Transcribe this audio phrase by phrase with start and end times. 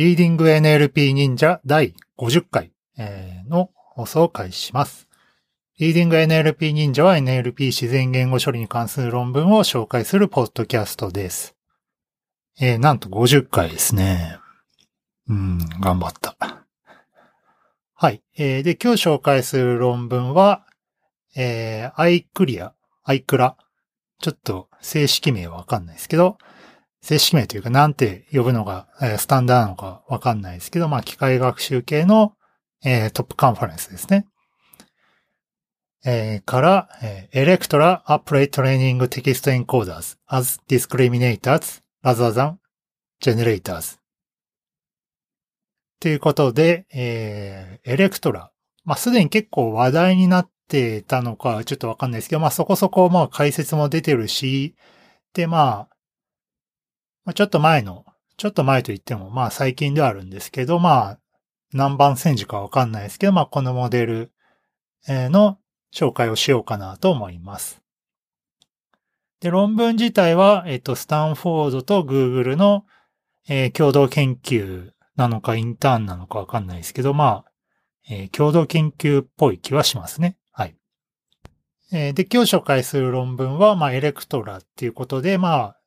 [0.00, 2.72] リーディング NLP 忍者第50回
[3.50, 5.10] の放送を開始します。
[5.78, 11.54] リーディング NLP 忍者は NLP 自然言語処理に関する論文を紹介するポッドキャストです。
[12.58, 14.38] えー、なんと50回ですね。
[15.28, 16.34] うん、頑張った。
[17.92, 18.22] はい。
[18.38, 20.64] えー、で、今日紹介する論文は、
[21.36, 22.70] えー、iClear、
[23.06, 23.54] iCla。
[24.18, 26.38] ちょっと正式名はわかんないですけど、
[27.02, 32.34] 正式名というかなんて呼ぶのが、えー、スタンダーなのかわかんないですけど、まあ、機械学習系の、
[32.84, 34.26] えー、トップカンファレンスですね。
[36.04, 42.54] えー、から、えー、Electra Upright Training Text Encoders as Discriminators rather than
[43.22, 43.98] Generators
[46.00, 48.50] ということで、えー、エレクトラ。
[48.84, 54.74] まあ、すでに結構話題になってたのかちょっとわかんないですけど、まあ、そこそこまあ解説も出てるし、
[55.34, 55.96] で、まあ、
[57.24, 58.04] まあ、ちょっと前の、
[58.36, 61.18] ちょっと前と言っても、まあ最近ではあるんですけど、まあ、
[61.72, 64.32] 何番戦時かわかんないですけど、まあこのモデル
[65.06, 65.58] の
[65.94, 67.80] 紹介をしようかなと思います。
[69.40, 72.84] で、論文自体は、えっと、スタンフォードとグーグルの、
[73.48, 77.52] えー、共同研究なのかインターンなのかわかんないですけど、まあ、
[78.08, 80.36] えー、共同研究っぽい気はしますね。
[80.52, 80.76] はい。
[81.90, 85.79] えー、で、今日紹介する論文は、まあ、エレクトラっていうことで、まあ、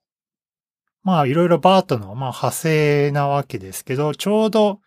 [1.04, 4.80] まあいろいろバートの、まあ、派生なわけですけど、ちょうど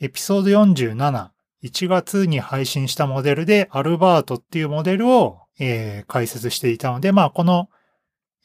[0.00, 1.30] エピソード47、
[1.62, 7.68] 1月に配信したモデルでアルバートっていうモデルを、えー、解説していたので、まあこの、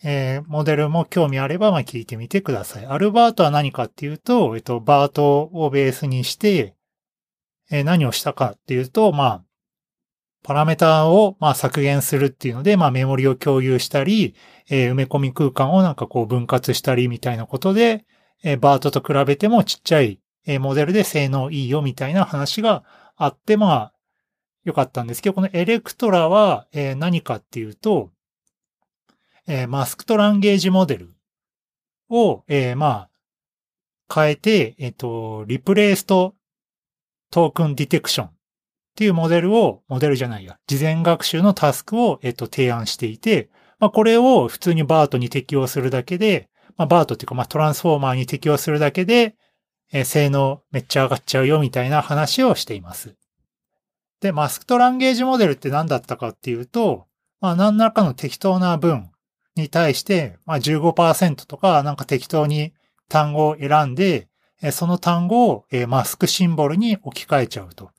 [0.03, 2.85] えー、モデルも興味あれば、まあ聞いてみてください。
[2.85, 6.75] アルバートは何かっていうと、えっと、バートをベースにして、
[7.69, 9.43] えー、何をしたかっていうと、まあ、
[10.43, 14.35] パラメータを、まあ、削減するっていうので、まあ、メモリを共有したり、
[14.69, 18.05] えー、埋め込み空間をなんかこう分割したりみたいなことで、
[18.43, 22.83] えー、バートと比べてもちっちゃい、えー、モデルで性能いいよみたいな話が
[23.15, 23.93] あって、まあ、
[24.63, 28.11] よかったんですけど、このエレクトラは、えー、何かっていうと、
[29.47, 31.13] えー、マスクトランゲージモデル
[32.09, 33.09] を、えー、まあ、
[34.13, 36.35] 変えて、えっ、と、リプレイスト
[37.29, 38.29] トークンディテクション
[38.97, 49.35] っていうモデルを、モデルじゃないや、事前学習のタスクを、えっ、と、提案していて、まあ、これを普通にバートに適用するだけで、まあ、バートっていうか、まあ、トランスフォーマーに適用するだけで、
[49.93, 53.13] えー、性能めっちゃ上がっちゃうよみたいな話をしています。
[54.19, 57.05] で、マスクトランゲージモデルって何だったかっていうと、
[57.39, 59.11] まあ、何らかの適当な文
[59.55, 62.73] に対して、まあ15%とか、なんか適当に
[63.09, 64.27] 単語を選んで、
[64.71, 67.91] その単語をマスクシンボルに置き換えちゃうと。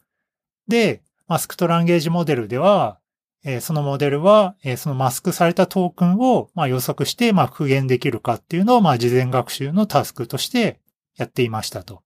[0.68, 2.98] で、マスクトランゲージモデルでは、
[3.44, 10.80] えー、そのモデルは、えー、そのマスクされたトークンを、まあ、予測して、まあ、復元できるかっていうのを、まあ、事前学習のタスクとして
[11.16, 12.02] やっていましたと。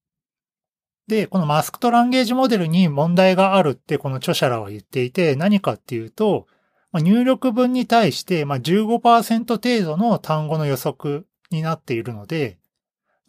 [1.08, 6.46] で、このマスクトランゲージモデルに問題があるってこの著者らは言っていて、何かっていうと、
[6.92, 12.58] まあ、入力文に対して、まあ、15%程度の単語の予測になっているので、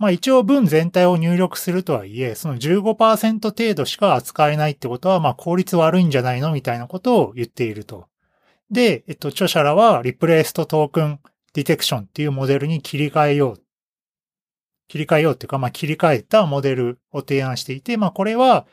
[0.04, 8.10] まあ一応文全体を入力するとはいえ、その15%程度しか扱えないってことは、まあ効率悪いんじゃないのみたいなことを言っていると。
[8.70, 11.20] で、えっと、著者らはリプレイストトークン
[11.54, 13.64] ディテクションっていうモデルに切り替えよう。
[14.90, 18.68] 切り替えようっていうか、まあ切り替えたモデルを提案していて、まあこれは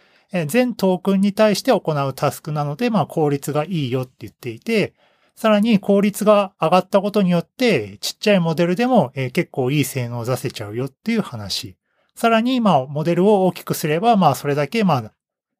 [0.48, 4.94] 全トークンに対して行うタスクなので、まあ効率がいいよって言っていて、
[5.40, 11.78] さらに効率が上がったことによって、ちっちゃいモデルでも、え、結構いい性能を出せちゃうよっていう話。
[12.14, 15.10] さらに、まあ、モデルを大きくすれば、まあ、それだけ、ま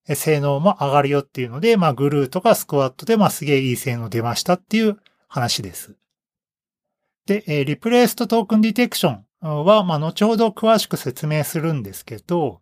[0.06, 4.98] あ、性能も上がるよっていうので、まあ、グルーとかスクワットで、まあ、すげえいい性能出ましたっていう
[5.28, 5.96] 話です。
[7.24, 12.60] で、え、リプレイストトークンディテクションは、まあ、後ほど詳しく説明するんですけど、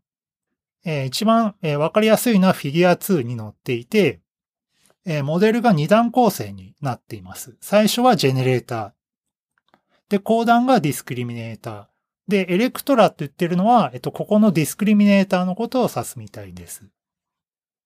[0.85, 4.21] えー、一番、えー、わかりやすいのはフィギュア2に載っていて、
[5.11, 7.57] えー、モデルが2段構成になっています。
[7.63, 8.93] 最初はジェネレーター。
[10.11, 11.87] で、後段がディスクリミネーター。
[12.29, 16.85] で、エレクトラって言ってるのは、えっと、ここのディスクリミネーターのことを指すみたいです。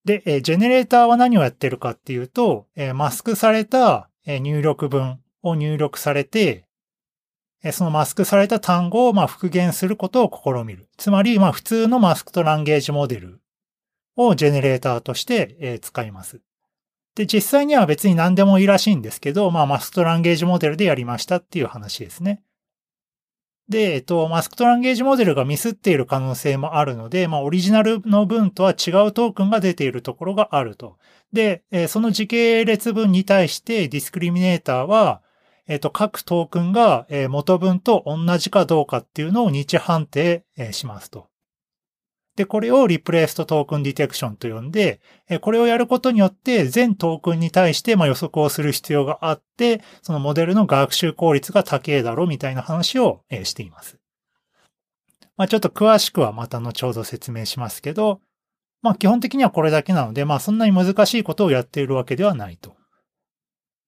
[0.05, 6.67] で、えー、ジェネレーターは何をやってるかっていうと、えー、マスクされた入力文を入力されて、
[7.71, 10.89] そのマスクされた単語をま復元することを試みる。
[10.97, 13.41] つまり、まあ普通のマスクとランゲージモデル
[14.17, 16.41] をジェネレーターとして使います。
[17.15, 22.43] で、実際には別に何でもいいらしいんですけど、まあ、マスクトランゲージモデルでやりましたっていう話ですね。
[23.69, 30.99] で、えっと、マスクトランゲージモデルがミスっている可能性もあるので、まあ、オリジナルの文とは違うトークンが出ているところがあると。
[31.33, 35.23] で、その時系列文に対してディスクリミネーターは、
[35.69, 41.29] えっと、各トークンが元文と同じかどうかっていうのを日判定しますと。
[42.35, 45.01] で、これをリプレイストトークンディテクションと呼んで、
[45.43, 53.99] これをやることによって全トークンに対して予測をする必要があって、そのモデルの学習効率が高いだろうみたいな話をしています。
[55.37, 58.21] まあ、ちょっと詳しくはまた後ほど説明しますけど、
[58.81, 62.75] まあ基本的にはこれだけなので、まあそんなに難しいことをやっているわけではないと。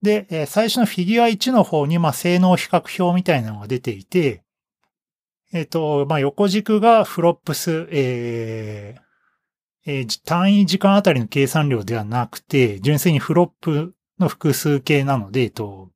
[0.02, 4.43] で、最初のフィギュア1の方に、まあ性能比較表みたいなのが出ていて、
[5.54, 9.00] えっ、ー、と、まあ、横軸がフロップス、えー
[9.86, 15.90] えー、単位時間あたりの計算量ではなくて、純粋にフロップの複数形なので、えっと、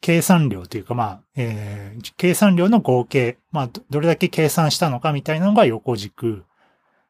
[0.00, 6.44] 計算量というか、まあ、えー、計算量の合計、まあ、どれだけ計算したのかみたいなのが横軸。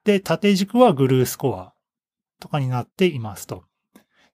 [0.03, 1.73] で、縦軸はグルースコア
[2.41, 3.63] とかになっていますと。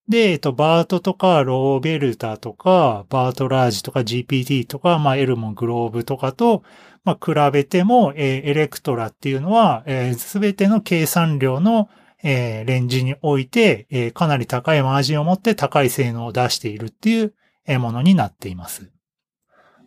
[0.08, 6.62] で、えっと、バートとか、ローベルタとか、バートラージとか GPT とか、まあ、エルモングローブとかと、
[7.04, 9.84] まあ、比べても、えー、エレクトラっていうのは、
[10.16, 11.90] す、べ、ての計算量の、
[12.22, 17.34] えー、レンジにおいて、えー、かなり高いマージンを持って高い性能を出しているっていう、
[17.78, 18.90] ものになっています。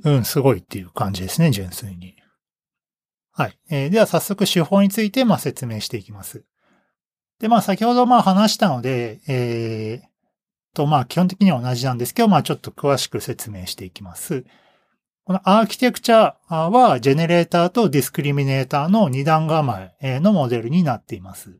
[0.03, 2.15] うん、すごいっていう感じですね、純粋に。
[3.31, 3.57] はい。
[3.71, 6.45] えー、では早速手法について、まあ、説明していきます。
[7.39, 10.10] で、まあ、先ほどまあ話したので、えー、
[10.73, 14.45] と、まあ基本的には同じなんですけど、まあちょっと詳しく説明していきます。
[15.23, 21.59] このアーキテクチャは、ジェネレーターとディスクリミネーターの二段構えのモデルになっています。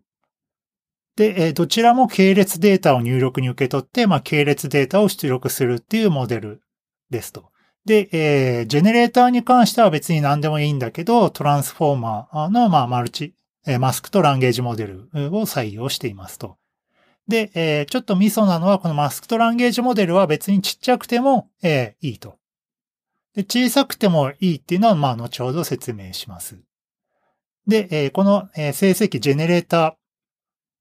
[1.16, 6.62] で、どちらも系列データを入力に受け取って、まあ、系列データを出力するっていうモデル
[7.10, 7.52] ですと。
[7.86, 13.36] で、えー、ジェネレーターに関しては別に何でもいいんだけど、トランスフォーマーの、まあ、マルチ、
[13.80, 16.57] マスクとランゲージモデルを採用していますと。
[17.27, 22.38] で、えー、ちょっとミソなのは、このマスクとランゲージモデルは別にちっちゃくても、えー、いいと。
[23.35, 26.59] で、小さくてもいいっていうのは、まあ、後ほど説明します。
[27.68, 29.97] で、えー、この、えー、成績ジェネレータ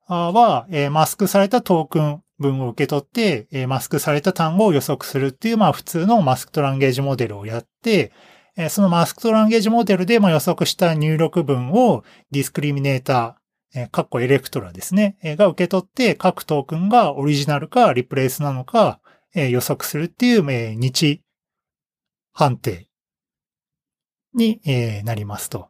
[0.09, 8.13] ーは、えー、マスクされたトークン文を受け取って、えー、マスクされた単語を予測するっていう、まあ、普通のマスクとランゲージモデルをやって、
[8.57, 13.40] え、そのマスクとランゲージモデルで、まあ、予測した入力文をディスクリミネーター、
[13.75, 19.01] えー、カッコエレクトラですね、えー、が受け取って各トークンがオリジナルかリプレイスなのか、
[19.35, 21.23] えー、予測するっていう、えー、日
[22.33, 22.89] 判定
[24.35, 25.69] に、えー、なりますと。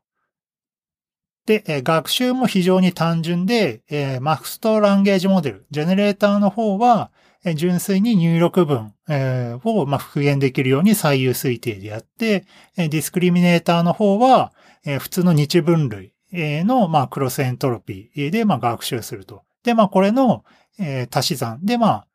[1.47, 7.11] で、えー、学習も非常に単純で、えー、マクストランゲージモデル、ジェネレーターの方は、
[7.45, 12.45] えー、純粋に入力文、えー、を、まあ、復元できるように左右推定でやって、
[12.77, 14.53] えー、ディスクリミネーターの方は、
[14.85, 19.43] えー、普通の日分類、の、まあ、クロスエントロピーで、まあ、学習すると。
[19.63, 20.45] で、まあ、これの、
[20.79, 22.07] えー、足し算で、まあ、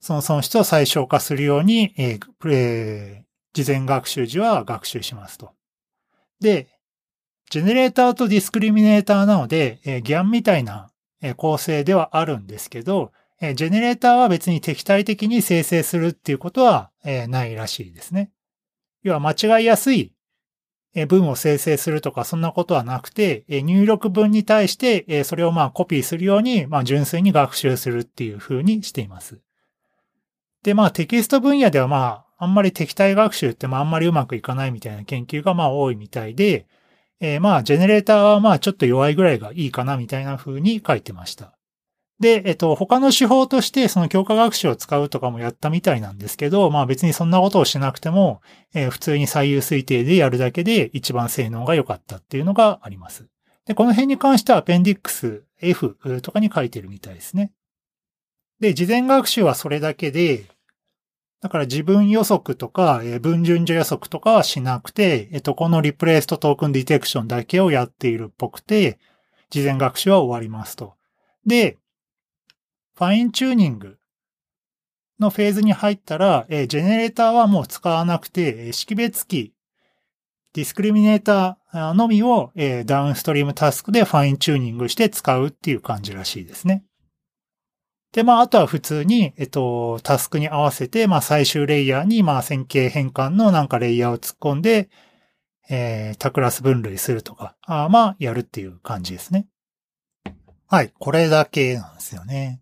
[0.00, 5.52] その損失を最小化するように、えー、プレ事前学習時は学習しますと。
[6.40, 6.68] で、
[7.50, 10.90] ジェネレーターとディスクリミネーターなので、えー、ギャンみたいな、
[11.38, 13.10] 構成ではあるんですけど、
[13.40, 18.30] えー、ジェネレーターは別に敵対的に生成するっていうことは、えー、ないらしいですね。
[19.02, 20.13] 要は間違いやすい
[21.08, 29.40] 文を生成するとかそんなことはなくて、入力文に対してそれをまあコピーするように、まあ純粋に学習するっていう風にしています。
[30.62, 36.66] で、まあテキスト分野ではまああんまり敵対学習ってまああんまりうまくいかないみたいな研究がまあ多いみたいで、
[37.20, 41.56] え、まあジェネレーターはまあちょっと弱いぐらいがいいかなみたいな風に書いてました。
[42.20, 48.40] で、えっと、他の手法としてその強化学習を使うとかもやったみたいなんですけど、まあ別にそんなことをしなくても、
[48.72, 53.26] えー、普通に最優推定でやるだけで一番性能が良かったっていうのがあります。
[53.66, 57.50] で、この辺に関してはアペンディックス F とかに書いてるみたいですね。
[58.60, 60.44] で、事前学習はそれだけで、
[61.40, 68.98] だから次文予測とか、えー、文順序予測とかはしなくて、えっと、この replaced token detection だけをやっているっぽくて、
[69.50, 70.94] 事前学習は終わりますと。
[71.44, 71.76] で、
[72.96, 73.98] fine-tuning
[75.18, 79.50] のフェーズに入ったら、えー、 generator はもう使わなくてえ、識別器、
[80.54, 86.84] discriminator のみを、えー、 downstream task で fine-tuning して使うっていう感じらしいですね。
[88.12, 94.88] で、まあ、あとは普通に、えっと、タスクに合わせて、まあ、最終レイヤーに、まあ、線形変換のなんかレイヤーを突っ込んで、
[95.68, 99.48] えー、他クラス分類するとか、あまあ、やるっていう感じですね。
[100.68, 100.92] はい。
[100.96, 102.60] これだけなんですよね。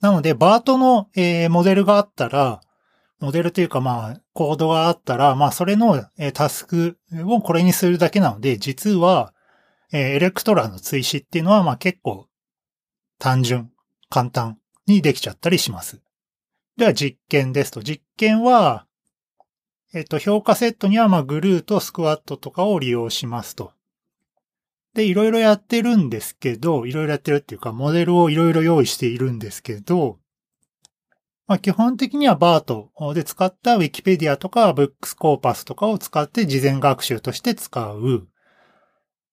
[0.00, 2.60] なので、バートの、えー、モデルがあったら、
[3.18, 9.32] モデルというかまあ、コードがあったら、まあ、それの、えー、タスクをこれにするだけなので、実は、
[9.92, 12.28] えー、エレクトラの追試っていうのは、まあ結構、
[13.18, 13.70] 単純、
[14.10, 16.02] 簡単にできちゃったりします。
[16.76, 18.86] では実験ですと、実験は、
[19.94, 23.72] えっと、評価セットには、まあ、グルーとスクワットとかを利用しますと。
[24.96, 30.18] で、いろいろやってるんですけど、いろいろやってるっていうか、モデルをいろいろ用意しているんですけど、
[31.46, 38.26] まあ、基本的には BART で使った Wikipedia とか Bookscorpus とかを使って事前学習として使う。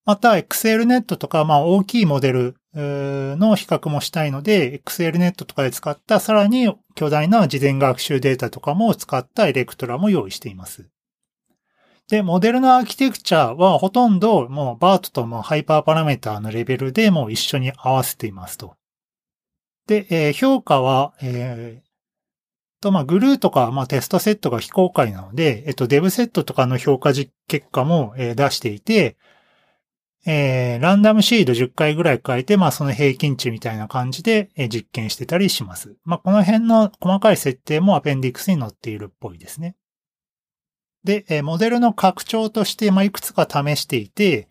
[0.03, 10.89] また、XLNet とか、まあ、大きいモデルの比較もしたいので、XLNet とかで使ったさらに巨大な事前学習データとかも使ったエレクトラも用意しています。
[12.09, 18.75] で、モデルのアーキテクチャはほとんどもう BART ともハイパーパラメーターのレベルでもう一緒に合わせていますと。
[19.87, 21.93] で、えー、評価は、えー、
[22.83, 29.17] と、ま、グルーとか、ま、テストセットが非公開なので、えっと、デブセットとかの評価結果も、出していて、
[30.25, 35.95] えー、ランダムシード10回ぐらい書いて、まあ、その平均値みたいな感じで、実験してたりします。
[36.03, 39.75] まあ、この辺の細かい設定もアペンディクスに載っているっぽいですね。
[41.03, 44.47] で、モデルの拡張として、ま、いくつか試していて、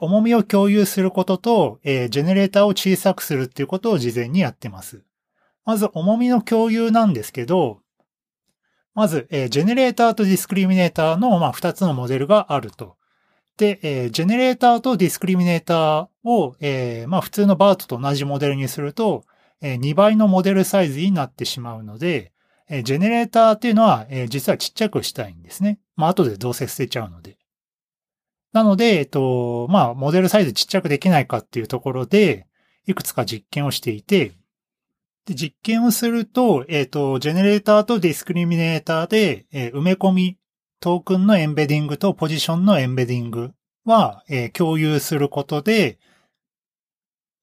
[0.00, 5.02] 重みを共有することと、ジェネレーターを小さくするっていうことを事前にやってます。
[5.64, 7.80] まず、重みの共有なんですけど、
[8.94, 12.96] まず、ジェネレーターとディスクリミネーターの、ま、2つのモデルがあると。
[13.56, 16.56] で、ジェネレーターとディスクリミネーターを、
[17.08, 19.24] ま、普通のバートと同じモデルにすると、
[19.60, 22.32] 2倍のモデルサイズになってしまうので、
[22.84, 25.78] ジェネレーターっていうのは、実はちっちゃくしたいんですね。
[25.98, 27.36] まあ、後でどうせ捨てちゃうので。
[28.52, 32.46] なので、えっと、まあ、モデルサイズちっちゃくできないかっていうところで、
[32.86, 34.32] いくつか実験をしていて、
[35.26, 40.38] で実験をすると、えっ、と、ジェネレーターとディスクリミネーターで、えー、埋め込み、
[40.80, 43.50] トークンのエンベディングとポジションのエンベディング
[43.84, 45.98] は、えー、共有することで、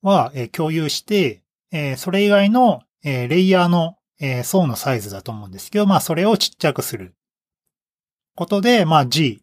[0.02, 7.16] は、えー、共有して、え、それ以外の、え、レイヤーの、え、層のサイズだと思うんですけど、まあ、それをちっちゃくする
[8.36, 9.42] ことで、まあ、G、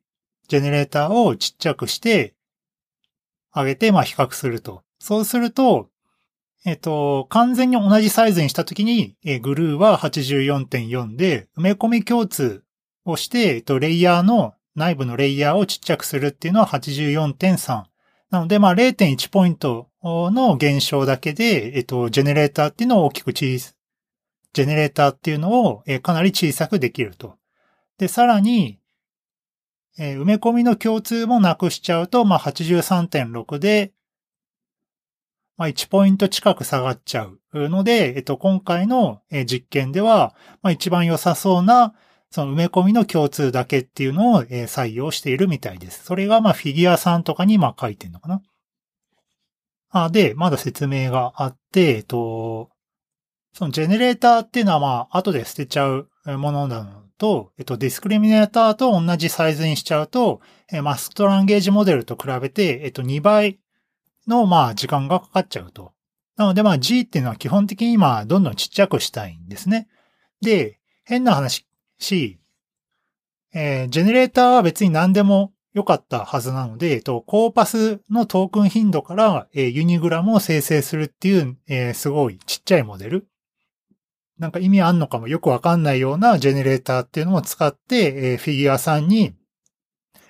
[0.49, 2.35] ジェネレーターをちっちゃくして、
[3.55, 4.83] 上げて、まあ、比較すると。
[4.99, 5.89] そうすると、
[6.65, 12.63] えっ、と、完全に同じサイズにしたときに、えー、グルーは84.4で、埋め込み共通
[13.05, 17.85] をして、えっ、と、レイヤーの、内部のレイヤーをちっちゃくするっていうのは84.3。
[18.31, 23.73] なので、まあ、0.1ポイントの減少だけで、えっ、と、ジェネレーターっていうのを大きく小さ、
[24.53, 27.37] ジェネレーターっていうのを、えー、かなり小さくできると。
[27.99, 28.79] で、さらに、
[29.99, 33.93] えー、埋め込みの共通もなくしちゃうと、まあ、83.6で、
[35.57, 41.95] まあ、1ポイント近く下がっちゃうので、えっと、今回の実験では、まあ、一番良さそうな、
[42.31, 46.05] その埋め込みの共通だけっていうのを採用しているみたいです。
[46.05, 48.43] それが、ま、フィギュア3とかに、ま、書いてるのかな。
[49.91, 52.71] あ、で、まだ説明があって、えっと、
[53.53, 60.41] そのジェネレーターっていうのは、ま、後で捨てちゃうものなのと、えっと、ディスクリミネーターと同じサイズにしちゃうと、
[60.73, 63.61] えマスクトランゲージモデルと比べて、えっと、2倍
[64.27, 65.93] の、まあ、時間がかかっちゃうと。
[66.37, 69.87] なので、まあ、G っていうのは基本的に今、どんどんちっちゃくしたいんですね。
[70.41, 71.65] で、変な話、
[72.01, 72.41] し
[73.55, 83.29] えー、ジェネレーターは別に何でも良かったはずなので、えっと、コーパスのトークン頻度から、えー、ユニグラムを生成するっていう、えー、すごいちっちゃいモデル。
[84.43, 89.35] なんか意味あんのかもよくわかんないようなジェネレーターっていうのを使って、え、フィギュアさんに、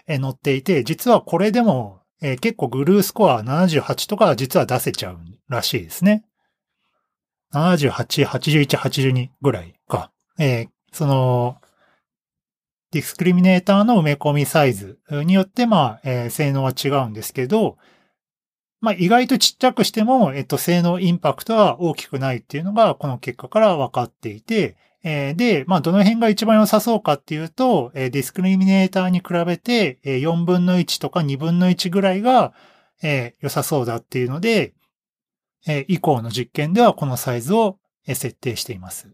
[0.07, 6.25] えー、載っていて、実はこれでもえ、結構グルースコア78とか実は出せちゃうらしいですね。
[7.53, 7.91] 78、
[8.25, 10.13] 81、82ぐらいか。
[10.39, 11.57] えー、その、
[12.93, 17.77] ディスクリミネーターの埋め込みサイズによって、まあ、えー、性能は違うんですけど、
[18.83, 32.53] まあ、意外とちっちゃくしても、えっと、性能インパクトは大きくないっていうのが、この結果から分かっていて、えー、で、まあ、どの辺が一番良さそうかっていうと、えー、ディスクリミネーターに比べて、えー、4分の1とか2分の1ぐらいが、
[33.03, 34.75] えー、良さそうだっていうので、
[35.69, 39.11] えー、以降の実験ではこのサイズを、設定しています。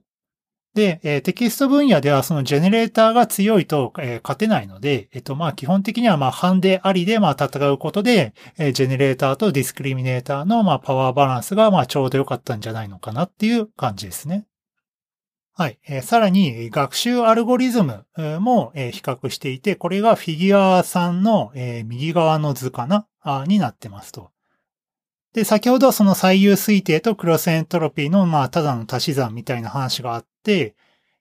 [0.75, 14.47] で、えー、テキスト分野ではそのジェネレーターが強いと、えー、勝てないので、えっと、まあ、基本的にはまあ、ハンデありでまあ、戦うことで、えー、ジェネレーターとディスクリミネーターのまあ、パワーバランスがまあ、ちょうど良かったんじゃないのかなっていう感じですね。
[15.55, 15.79] はい。
[15.89, 18.05] えー、さらに、学習アルゴリズム
[18.39, 23.07] も、えー、比較していて、これがフィギュア3の、えー、右側の図かな？
[23.21, 24.31] あになってますと。
[25.39, 30.75] で、先ほどその最優推定とクロスエントロピーの、まあ、ただの足し算みたいな話があって、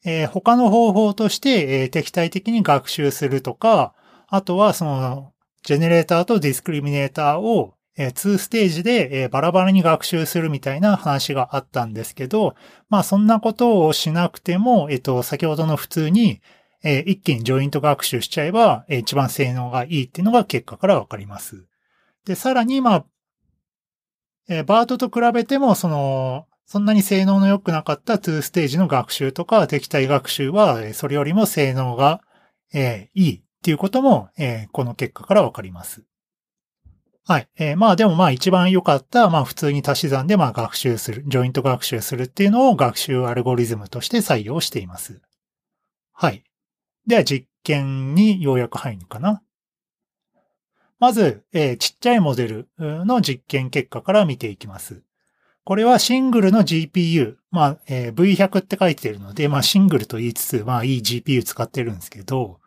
[0.04, 3.94] えー、他の方法として、えー、敵対的に学習するとか、
[4.28, 12.56] あとはその、ジェネレーターとディスクリミネーターをえー、2ステージで、えー、バラバラに学習するみたいな話があったんですけど、
[12.90, 16.40] まあそんなことをしなくても、えっ、ー、と、先ほどの普通に、
[16.84, 21.66] えー、一気にジョイント学習しちゃえば、えー、一番性能がいいっていうのが結果からわかります。
[22.26, 23.06] で、さらに、まあ、
[24.50, 32.22] えー、バートと比べても、その、そんなに性能の良くなかった2ステージの学習とか敵対学習は、それよりも性能が、
[32.74, 36.04] えー、いいっていうことも、えー、この結果からわかります。
[37.25, 37.50] はい。
[37.58, 45.22] えー、まあでもまあ一番良かった、まあ普通に足し算でまあ学習する、ジョイント学習するっていうのを学習アルゴリズムとして採用しています。
[46.13, 46.44] はい。
[47.06, 49.42] では実験にようやく入るかな。
[51.00, 55.04] まず、えー、ちっちゃいモデルの実験結果から見ていきます。
[55.63, 62.60] これはシングルの GPU、まあ、えー、V100 って書いてるので、まあシングルと言いつつ、まあいい GPU 使ってるんですけど、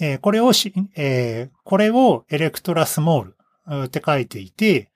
[0.00, 3.36] えー、これをし、えー、これをエレクトラスモール
[3.86, 4.90] って書いていて、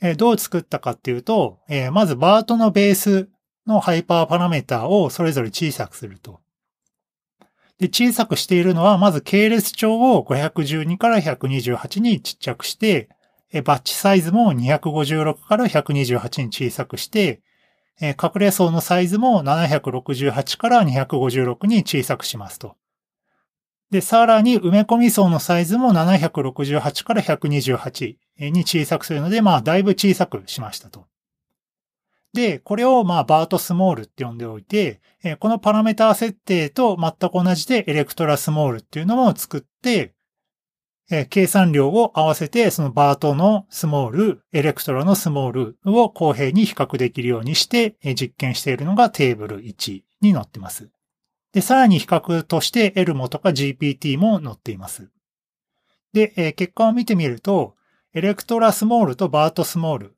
[0.00, 3.28] えー、どう作ったかっていうと、えー、まずバートのベース
[3.66, 6.40] のハイパーパラメータをそれぞれ小さくすると。
[7.78, 13.08] で、小さくしているのは、まず系列帳を512から128にちっちゃくして、
[13.64, 17.40] バッチサイズも256から128に小さくして、
[18.00, 22.76] 隠れ層のサイズも768から256に小さくしますと。
[23.90, 28.16] で、さらに埋め込み層のサイズも768から128
[28.50, 31.06] に小さくするので、まあ、だいぶ小さくしましたと。
[32.32, 35.00] で、これをまあ、バートスモールって呼んでおいて、
[35.40, 40.14] このパラメータ設定と全く同じで ELECTRA small っていうのも作って、
[41.10, 50.90] え、計算量を合わせて、その BERT の small、 ELECTRA の small を公平に比較できるようにして、え、実験しているのがテーブル1に載ってます。
[51.54, 55.10] で、さらに比較として ELMO とか GPT も載っています。
[56.12, 57.74] で、え、結果を見てみると、
[58.12, 60.16] ELECTRA small と BERT small、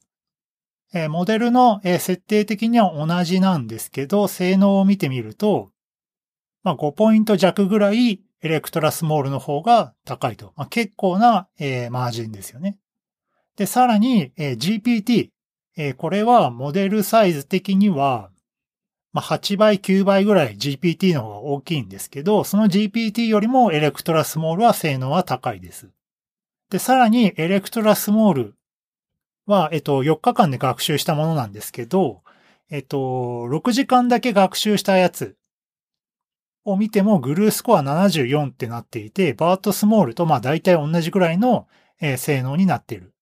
[1.09, 5.71] モデルの、設定的には同じなんですけど、性能を見てみると、
[6.63, 10.53] まあ、5ポイント弱ぐらい ELECTRA small の方が高いと。
[10.57, 12.79] まあ、結構な、えー、マージンですよね。
[13.57, 15.29] で、さらに、えー、GPT、
[15.77, 18.31] えー、これはモデルサイズ的には、
[19.13, 25.91] まあ、8倍、9倍ぐらい GPT の方が大きいんですけど、その GPT よりも ELECTRA small は性能は高いです。
[26.71, 28.55] で、さらに ELECTRA small
[29.51, 32.23] は、えっと、4日間で学習したものなんですけど、
[32.71, 35.37] えっと、6時間だけ学習したやつ
[36.65, 41.67] を見ても GLUE score 74ってなっていて、 BERT small とまあ大体同じぐらいの、
[42.01, 43.13] え、性能になっている。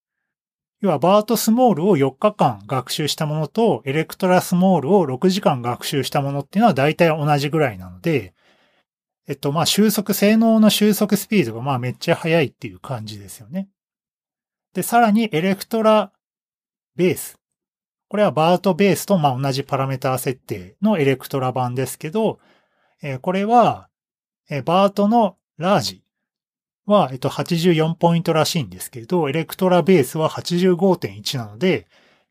[0.81, 8.35] 要は BERT small を4日間学習したものと、 ELECTRA small を6時間学習したものっていうのは大体同じぐらいなので、
[9.27, 13.69] えっとまあ収束、性能の収束スピードがまあめっちゃ速いっていう感じですよね。
[14.75, 16.13] で、さらに ELECTRA
[16.99, 17.39] base。
[18.09, 22.41] これは BERT base とま同じパラメータ設定の ELECTRA 版ですけど、
[23.01, 23.89] えこれは、
[24.51, 26.03] え BERT の large
[26.87, 31.87] は、えっと、84ポイントらしいんですけど、 ELECTRA base は85.1なので、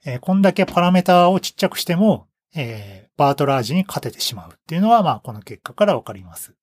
[0.05, 6.53] えこんだけパラメータをちっちゃくしても、えバートラージに勝ててしまうっていうのは、まあ、この結果からわかります。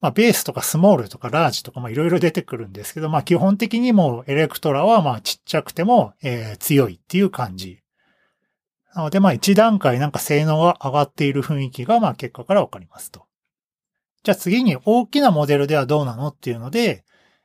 [0.00, 7.80] まあ、ベースとかスモールとかラージとか、まあ、いろいろ出てくるんですけど、まあ、基本的にもうエレクトラは、まあ、ちっちゃくても、えー、強いっていう感じ
[8.96, 13.26] なので、まあ一段階なんか性能が上がっている雰囲気が、まあ結果からわかりますと。
[14.24, 17.04] じゃあ次に大きなモデルではどうなのっていうので、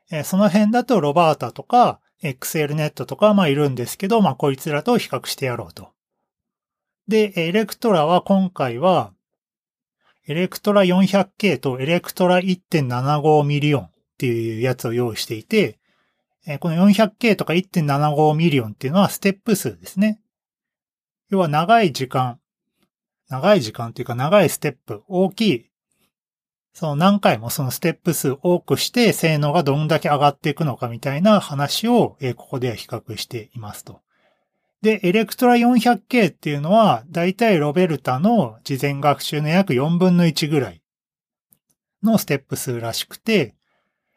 [0.10, 5.90] えその辺だとロバータとか XLNet とかまあいるんですけど、まあこいつらと比較してやろうと。
[7.10, 9.12] で、 ELECTRA は今回は、
[10.32, 15.78] ELECTRA 400K と ELECTRA 1.75 million っていうやつを用意していて、
[16.62, 20.22] この 400K とか1.75 million っていうのはステップ数ですね。
[21.30, 22.39] 要は長い時間、
[23.28, 25.65] 長い時間っていうか長いステップ、大きい、
[26.72, 34.00] その何回もそのステップ数多くして性能がどんだけ上がっていくのかみたいな話を、ここでは比較していますと。
[34.82, 40.82] で、 ELECTRA 400K っていうのは、だいたい RoBERTa の事前学習の約4分の1ぐらい
[42.02, 43.54] のステップ数らしくて、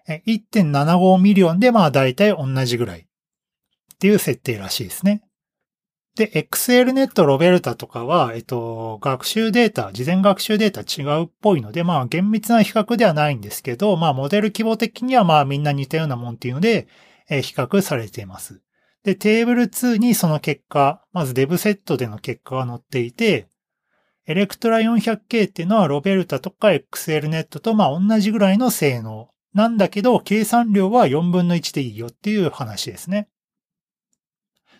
[0.08, 3.04] 1.75 million でまあだいたい同じぐらいっ
[3.98, 5.22] ていう設定らしいですね。
[6.16, 16.86] で、XLNet RoBERTa とかは、えっと、学習データ、事前学習データ違うっぽいので、まあ厳密な比較ではないんですけど、まあモデル規模的にはまあみんな似たようなもんっていうので、
[17.28, 18.60] 比較されています。
[19.04, 23.48] で、テーブル2にその結果、まずデブセットでの結果が載っていて、
[24.26, 33.28] ELECTRA 400K っていうのは RoBERTa とか XLNet とまあ同じぐらいの性能なんだけど、計算量は4分の1でいいよっていう話ですね。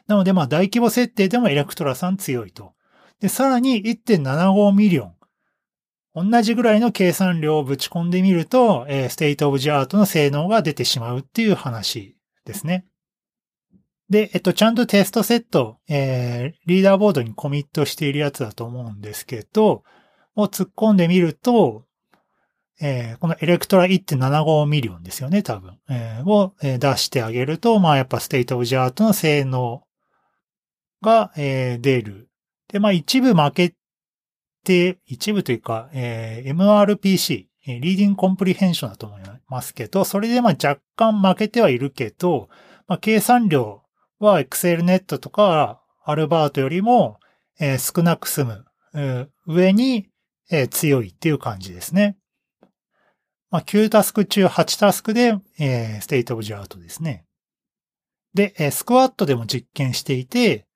[0.07, 2.75] なので、まあ、大規模設定でも ELECTRA さん強いと。
[3.21, 5.15] で、さらに1.75 million。
[6.15, 12.87] 同じぐらいの計算量をぶち込んでみると、え、 state of the art の性能が出てしまうっていう話ですね。
[14.11, 19.83] で、えっと、ちゃんとテストセット、えー、リーダーボードにコミットしているやつだと思うんですけど、
[20.37, 21.85] を突っ込んでみると、
[22.81, 25.79] えー、この ELECTRA 1.75 million ですよね、多分。
[25.89, 29.85] えー、を、出してあげると、まあやっぱ state of the art の性能
[31.01, 32.29] が、えー、出る。
[32.69, 33.75] で、まあ一部負け
[34.65, 42.49] て、一部というか、えー、MRPC、 reading comprehension だと思いますけど、それでまあ若干負けてはいるけど、
[42.87, 43.84] まあ計算量
[44.25, 47.19] は XLNet とか ALBERT よりも、
[47.61, 48.65] え、少なく済む、
[49.47, 50.09] 上に、
[50.51, 52.17] え、強いっていう感じですね。
[53.51, 57.25] まあ、9タスク中8タスクで、え、 state of the art ですね。
[58.35, 60.67] で、え、 SQuAD でも実験していて、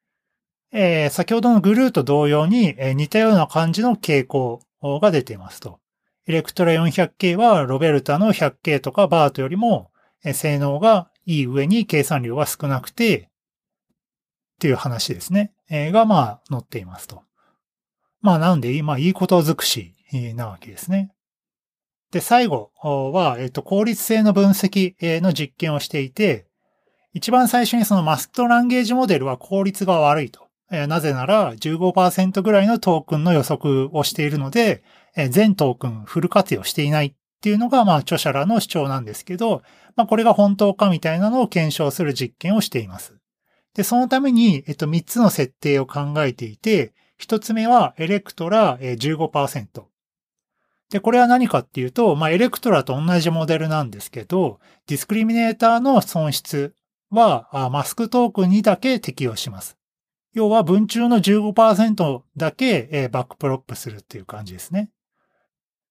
[0.71, 5.81] えー、先ほどの GLUE と同様に、えー、似たような感じの傾向が出ていますと。
[6.27, 9.91] エレクトラ 400K はロベルタの 100K とかバートよりも、
[10.25, 13.28] えー、性能がいい上に計算量が少なくて、
[14.59, 15.53] っていう話ですね。
[15.71, 17.23] えー、が、まあ、載っていますと。
[18.21, 19.94] まあ、なんで、今、いいこと尽くし
[20.35, 21.12] なわけですね。
[22.11, 26.49] で、最後は、えっと、効率性の分析の実験をしていて、
[27.14, 30.49] 一番最初にそのマスクトランゲージモデルは効率が悪いと。
[30.71, 34.83] なぜなら15%ぐらいのトークンの予測をしているので、
[35.31, 39.62] 全トークンフル活用していないっていうのが、まあ、著者らの主張なんですけど、
[39.94, 43.18] まあ、これが本当かみたいなのを検証する実験をしています。
[43.75, 49.85] で、そのために、えっと、3つの設定を考えていて、1つ目は ELECTRA 15%。
[50.91, 56.75] で、これは何かっていうと、まあ、 ELECTRA と同じモデルなんですけど、 discriminator の損失
[57.11, 59.77] は、 mask token にだけ適用します。
[60.33, 64.91] 要は文中の15%だけ backprop するっていう感じですね。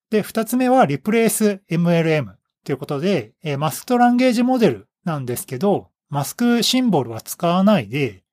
[0.10, 8.24] で、二つ目はリプレイス MLM ということで、 masked language model なんですけど、 mask symbol は使わないで、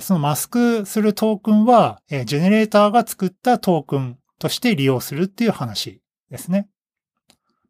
[0.00, 6.68] そのマスクするトークンは、 generator が作ったトークンとして利用するっていう話ですね。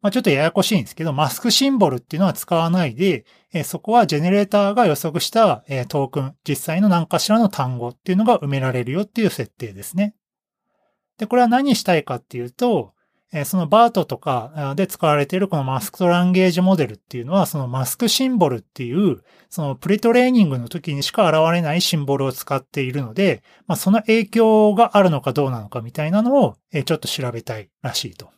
[0.01, 3.25] まあ、ちょっとややこしいんですけど、 mask symbol っていうのは使わないで、
[3.63, 10.15] そこはジェネレーターが予測した、えトークン、実際の何かしらの単語っていうのが埋められるよっていう設定ですね。
[11.19, 12.95] で、これは何したいかっていうと、
[13.45, 28.29] そのバートとかで使われているこのマスクトランゲージモデルっていうのは、そのマスクシンボルっていう、そのプレトレーニングの時にしか現れないシンボルを使っているので、まあ、その影響があるのかどうなのかみたいなのをちょっと調べたいらしいと。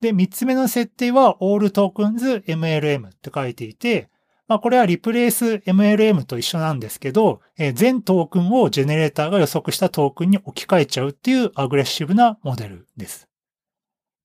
[0.00, 4.10] で、三つ目の設定は All Tokens MLM って書いていて、
[4.46, 7.40] まあこれはリプレイス MLM と一緒なんですけど、
[7.74, 13.27] 全トークンを generator が予測したトークンに置き換えちゃうっていうアグレッシブなモデルです。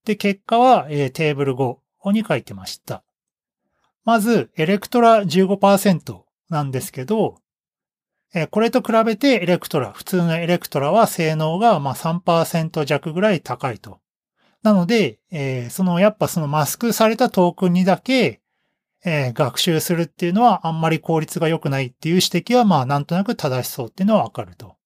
[0.05, 1.77] で、結果は、えー、テーブル5
[2.11, 3.03] に書いてました。
[4.03, 7.37] まず、 ELECTRA 15%なんですけど、
[8.33, 13.99] えー、これと比べて ELECTRA、普通の ELECTRA は性能がまあ3%弱ぐらい高いと。
[14.63, 18.41] なので、えー、そのやっぱそのマスクされたトークンにだけ、
[19.05, 24.77] えー、学習するっていうのはあんまり効率が良くないっていう指摘はまあなんとなく正しそうっていうのはわかると。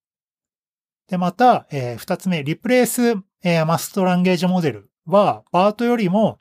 [1.08, 6.40] で、また、えー、二つ目、リプレイス、えー、マストランゲージモデルは、バートよりも、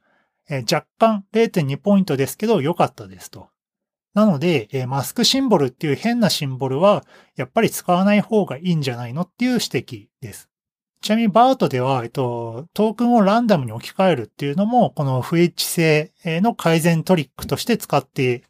[0.49, 3.49] え、若干0.2ポイントですけど良かったですと。
[4.15, 7.05] なので、え、マスクシンボルっていう変なシンボルは、
[7.37, 10.49] やっぱり使わない方がいいんじゃないのっていう指摘です。
[11.03, 18.43] ちなみにバートでは、えっと、トークンをランダムに置き換えるっていうのも、この不一致性の改善トリックとして使って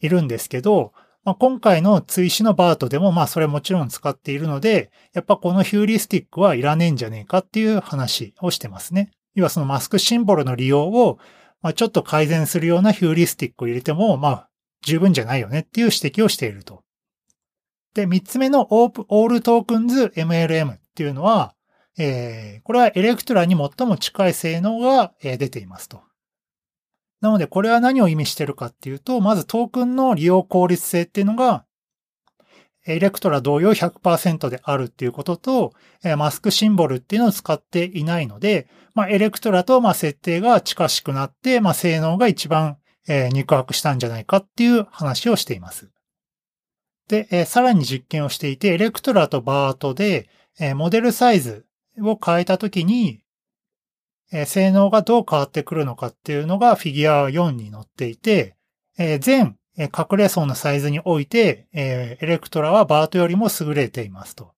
[0.00, 0.92] いるんですけど、
[1.24, 9.12] まあ、今回の追試のバートでもまあそれもちろん使っているので、やっぱこのヒューリスティックはいらねえんじゃねえかっていう話をしてますね。
[9.34, 11.18] 要はそのマスクシンボルの利用を、
[11.62, 14.48] まあ、ちょっと改善するようなヒューリスティックを入れても、まあ、
[14.82, 16.82] 十分じゃないよねっていう指摘をしていると。
[17.94, 21.54] で、三つ目のオープ、オールトークンズ MLM っていうのは、
[21.98, 26.02] えー、これは ELECTRA に最も近い性能が、出ていますと。
[27.20, 31.64] なので、これは何を意味してるかっていうと、まずトークンの利用効率性っていうのが、
[32.86, 35.72] ELECTRA 同様100%であるっていうことと、
[36.16, 45.90] mask symbol っていうのを使っていないので、まあ、 ELECTRA とま設定が近しくなって、まあ、性能が一番、肉薄したんじゃないかっていう話をしています。
[47.08, 50.28] で、さらに実験をしていて、 ELECTRA と BERT で、
[50.74, 51.66] モデルサイズ
[52.00, 53.20] を変えたときに、
[54.46, 58.56] 性能がどう変わってくるのかっていうのがフィギュア4に載っていて、
[59.20, 64.52] 全え、隠れ層のサイズにおいて、えー、 ELECTRA は BERT よりも優れていますと。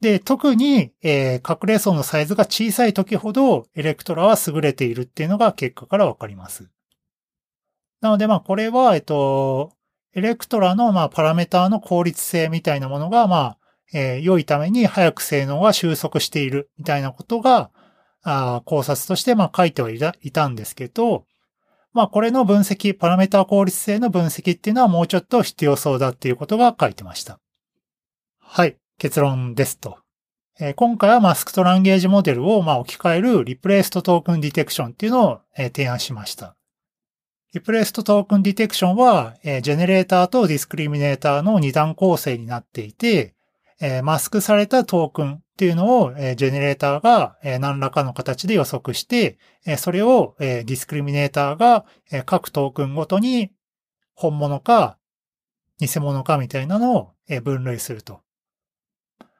[0.00, 6.68] で、特に、えー、隠れ層のサイズが小さい時ほど、 ELECTRA は優れているっていうのが結果からわかります。
[8.00, 9.72] なので、まあ、これは、えっと、
[10.12, 13.58] エレクトラの、まあ、パラメーターの効率性みたいなものが、まあ、
[13.94, 17.70] えー、良いために早く性能が収束しているみたいなことが、
[18.24, 19.98] あ考察として、まあ、書いてはい
[20.32, 21.26] たんですけど、
[21.94, 27.38] まあ、これの分析、パラメータ効率性の分析っていうのはもうちょっと必要そうだっていうことが書いてました。
[28.40, 29.98] はい、結論ですと。
[30.58, 36.56] えー、今回はマスクトランゲージモデルを、ま、置き換えるリプレイストトークンディテクションっていうのを、え、提案しました。
[37.52, 43.34] リプレイストトークンディテクションは、え、ジェネレーターとディスクリミネーターの二段構成になっていて、
[43.80, 53.52] え、マスクされたトークンっていうのを、え、ジェネレーターが、え、何らかの形で予測して、え、それを、え、ディスクリミネーターが、え、各トークンごとに
[54.14, 54.98] 本物か
[55.78, 58.20] 偽物かみたいなのを、え、分類すると。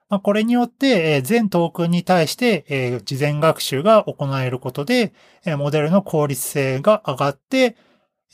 [0.09, 7.77] まあ、これによって、え、全トークンに対して、え、事前学習が行えることで、え、モデルの効率性が上がって、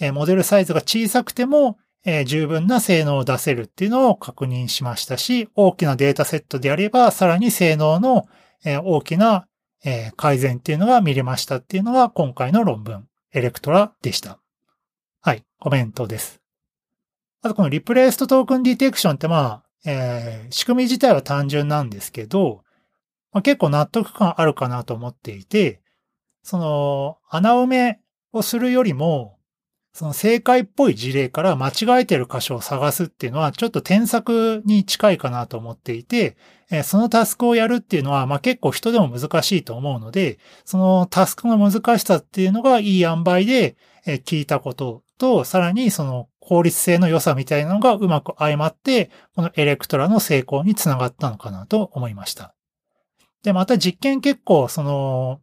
[0.00, 8.26] えモデルサイズが小さくても、え十分な性能を出せるっていうのを確認しましたし、大きなデータセットであれば、さらに性能の、
[8.64, 9.46] え大きな、
[9.84, 14.38] え改善っていうのが見れましたっていうのが今回の論文、エレクトラでした。
[15.22, 16.40] はい、コメントです。
[17.42, 22.62] あとこのリプレイストトークンディテクションってまあ、えー、仕組み自体は単純なんですけど、
[23.32, 25.80] まあ、結構納得感あるかなと思っていて、
[26.42, 28.00] その、穴埋め
[28.32, 29.38] をするよりも、
[30.00, 36.38] その正解っぽい事例から間違えてる箇所を探すっていうのはちょっと添削に近いかなと思っていて、
[36.84, 52.54] そのタスクをやるっていうのは、まあ、結構人でも難しいと思うので、そのタスクの難しさっていうのがいい塩梅で聞いたことと、さらにその効率性の良さみたいなのがうまく相まって、この ELECTRA の成功につながったのかなと思いました。
[53.42, 55.42] で、また実験結構、その、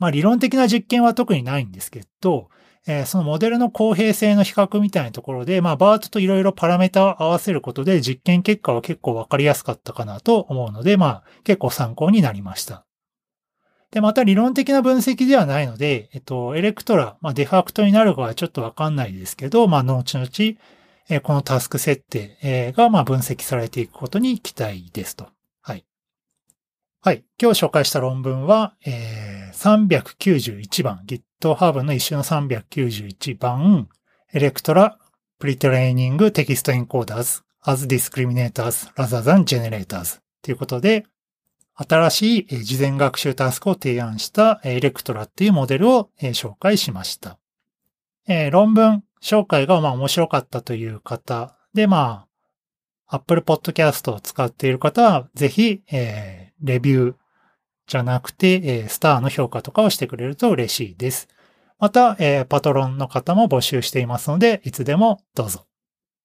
[0.00, 2.48] まあ理論的な実験は特にないんですけど、
[2.90, 12.86] えー、そのモデルの公平性の比較みたいなところで、まあ、 BERT といろいろパラメータを合わせることで実験結果は結構わかりやすかったかなと思うので、まあ、結構参考になりました。
[13.90, 20.58] で、また理論的な分析ではないので、えっと、 ELECTRA、まあ、デファクトになるかはちょっとわかんないですけど、まあ、後々、
[21.10, 25.28] えこのタスク設定が、ま、分析されていくことに期待ですと。
[25.62, 25.86] はい。
[27.00, 27.24] はい。
[27.40, 33.88] 今日紹介した論文は、えー、391番 Git、GitHub の一種の391番、
[34.32, 41.06] ELECTRA、pre-training text encoders、as discriminators rather than generators ということで、
[41.74, 47.38] 新しい事前学習タスクを提案した ELECTRA っていうモデルを紹介しました。
[48.50, 52.26] 論文紹介がまあ面白かったという方で、ま
[53.06, 57.14] あ、Apple Podcast を使っている方は、ぜひ、レビュー
[57.88, 61.28] じゃなくて、え、スターの評価とかをしてくれると嬉しいです。
[61.78, 65.66] また、え、パトロンの方も募集していますので、いつでもどうぞ。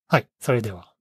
[0.10, 0.93] はい、それでは。